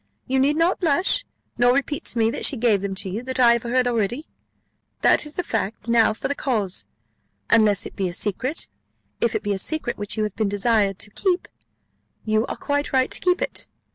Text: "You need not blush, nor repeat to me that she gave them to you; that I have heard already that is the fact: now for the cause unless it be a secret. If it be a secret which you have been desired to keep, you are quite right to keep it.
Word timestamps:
"You 0.25 0.39
need 0.39 0.55
not 0.55 0.79
blush, 0.79 1.25
nor 1.59 1.73
repeat 1.75 2.05
to 2.05 2.17
me 2.17 2.31
that 2.31 2.43
she 2.43 2.57
gave 2.57 2.81
them 2.81 2.95
to 2.95 3.07
you; 3.07 3.21
that 3.21 3.39
I 3.39 3.53
have 3.53 3.61
heard 3.61 3.85
already 3.85 4.25
that 5.01 5.27
is 5.27 5.35
the 5.35 5.43
fact: 5.43 5.87
now 5.89 6.11
for 6.11 6.27
the 6.27 6.33
cause 6.33 6.85
unless 7.51 7.85
it 7.85 7.95
be 7.95 8.07
a 8.09 8.13
secret. 8.13 8.67
If 9.19 9.35
it 9.35 9.43
be 9.43 9.53
a 9.53 9.59
secret 9.59 9.99
which 9.99 10.17
you 10.17 10.23
have 10.23 10.35
been 10.35 10.49
desired 10.49 10.97
to 10.97 11.11
keep, 11.11 11.47
you 12.25 12.47
are 12.47 12.57
quite 12.57 12.91
right 12.93 13.11
to 13.11 13.19
keep 13.19 13.43
it. 13.43 13.67